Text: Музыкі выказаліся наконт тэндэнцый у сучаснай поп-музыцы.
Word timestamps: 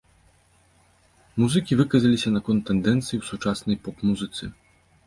Музыкі 1.43 1.77
выказаліся 1.83 2.35
наконт 2.37 2.67
тэндэнцый 2.71 3.15
у 3.23 3.31
сучаснай 3.33 3.77
поп-музыцы. 3.87 4.55